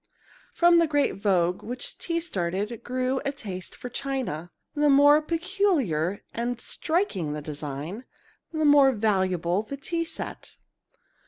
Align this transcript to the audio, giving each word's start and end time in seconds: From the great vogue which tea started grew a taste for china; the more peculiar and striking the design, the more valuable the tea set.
From 0.55 0.79
the 0.79 0.87
great 0.87 1.13
vogue 1.17 1.61
which 1.61 1.99
tea 1.99 2.19
started 2.21 2.83
grew 2.83 3.21
a 3.23 3.31
taste 3.31 3.75
for 3.75 3.87
china; 3.87 4.49
the 4.73 4.89
more 4.89 5.21
peculiar 5.21 6.23
and 6.33 6.59
striking 6.59 7.33
the 7.33 7.41
design, 7.43 8.05
the 8.51 8.65
more 8.65 8.93
valuable 8.93 9.61
the 9.61 9.77
tea 9.77 10.03
set. 10.03 10.55